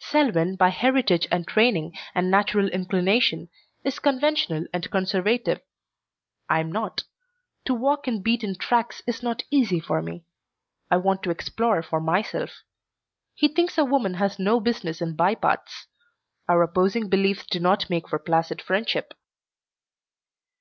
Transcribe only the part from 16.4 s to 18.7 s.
Our opposing beliefs do not make for placid